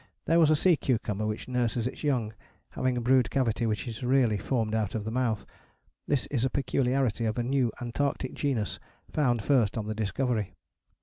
[0.25, 2.33] There was a sea cucumber which nurses its young,
[2.69, 5.45] having a brood cavity which is really formed out of the mouth:
[6.07, 8.79] this is a peculiarity of a new Antarctic genus
[9.11, 10.55] found first on the Discovery.